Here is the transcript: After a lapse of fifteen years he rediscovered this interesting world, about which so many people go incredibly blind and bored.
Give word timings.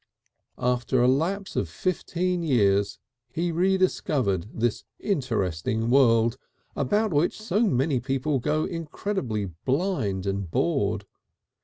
After 0.57 0.99
a 1.03 1.07
lapse 1.07 1.55
of 1.55 1.69
fifteen 1.69 2.41
years 2.41 2.97
he 3.29 3.51
rediscovered 3.51 4.47
this 4.51 4.83
interesting 4.97 5.91
world, 5.91 6.37
about 6.75 7.13
which 7.13 7.39
so 7.39 7.67
many 7.67 7.99
people 7.99 8.39
go 8.39 8.63
incredibly 8.65 9.45
blind 9.45 10.25
and 10.25 10.49
bored. 10.49 11.05